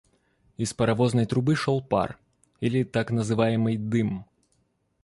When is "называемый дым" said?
3.11-4.25